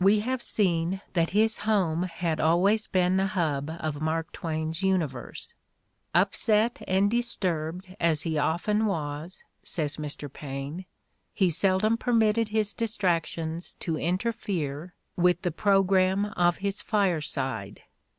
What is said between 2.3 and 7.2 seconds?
always been the hub of Mark Twain's universe. "Upset and